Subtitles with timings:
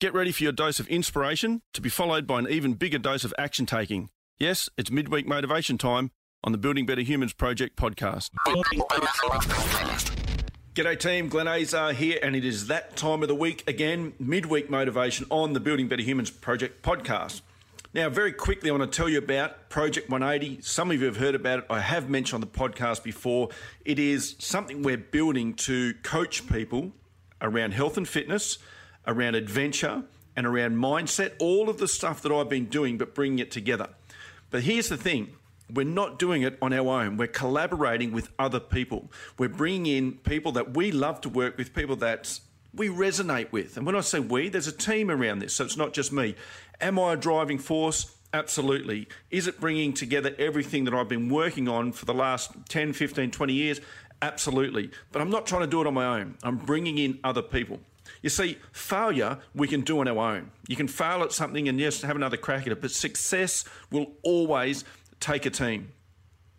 [0.00, 3.24] Get ready for your dose of inspiration to be followed by an even bigger dose
[3.24, 4.10] of action taking.
[4.38, 6.12] Yes, it's midweek motivation time
[6.44, 8.30] on the Building Better Humans Project podcast.
[10.74, 14.70] G'day team, Glenn Azar here, and it is that time of the week again, midweek
[14.70, 17.40] motivation on the Building Better Humans Project podcast.
[17.92, 20.62] Now, very quickly, I want to tell you about Project 180.
[20.62, 21.64] Some of you have heard about it.
[21.68, 23.48] I have mentioned on the podcast before.
[23.84, 26.92] It is something we're building to coach people
[27.42, 28.58] around health and fitness,
[29.08, 30.04] around adventure,
[30.38, 33.88] and around mindset, all of the stuff that I've been doing, but bringing it together.
[34.50, 35.34] But here's the thing
[35.68, 37.16] we're not doing it on our own.
[37.16, 39.10] We're collaborating with other people.
[39.36, 42.38] We're bringing in people that we love to work with, people that
[42.72, 43.76] we resonate with.
[43.76, 46.36] And when I say we, there's a team around this, so it's not just me.
[46.80, 48.14] Am I a driving force?
[48.32, 49.08] Absolutely.
[49.32, 53.32] Is it bringing together everything that I've been working on for the last 10, 15,
[53.32, 53.80] 20 years?
[54.22, 54.90] Absolutely.
[55.10, 56.36] But I'm not trying to do it on my own.
[56.44, 57.80] I'm bringing in other people.
[58.22, 60.50] You see, failure we can do on our own.
[60.66, 64.12] You can fail at something and just have another crack at it, but success will
[64.22, 64.84] always
[65.20, 65.92] take a team.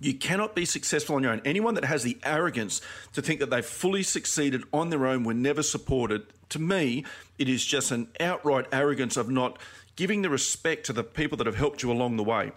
[0.00, 1.42] You cannot be successful on your own.
[1.44, 2.80] Anyone that has the arrogance
[3.12, 7.04] to think that they've fully succeeded on their own were never supported, to me,
[7.38, 9.58] it is just an outright arrogance of not
[9.96, 12.52] giving the respect to the people that have helped you along the way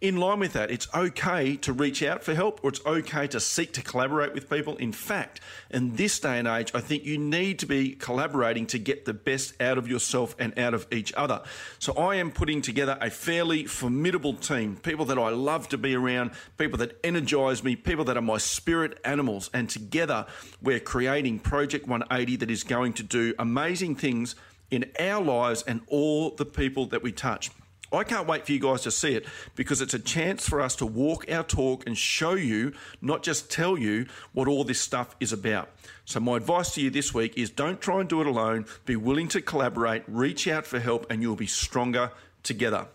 [0.00, 3.40] in line with that, it's okay to reach out for help or it's okay to
[3.40, 4.76] seek to collaborate with people.
[4.76, 8.78] In fact, in this day and age, I think you need to be collaborating to
[8.78, 11.42] get the best out of yourself and out of each other.
[11.78, 15.94] So I am putting together a fairly formidable team, people that I love to be
[15.94, 19.48] around, people that energize me, people that are my spirit animals.
[19.54, 20.26] And together,
[20.60, 24.34] we're creating Project 180 that is going to do amazing things
[24.70, 27.50] in our lives and all the people that we touch.
[27.92, 30.74] I can't wait for you guys to see it because it's a chance for us
[30.76, 35.14] to walk our talk and show you, not just tell you, what all this stuff
[35.20, 35.70] is about.
[36.04, 38.66] So, my advice to you this week is don't try and do it alone.
[38.84, 42.10] Be willing to collaborate, reach out for help, and you'll be stronger
[42.42, 42.88] together.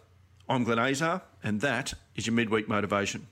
[0.49, 3.27] I'm Glenn Azar, and that is your midweek motivation.